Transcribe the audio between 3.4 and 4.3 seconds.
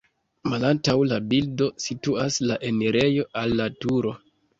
al la turo.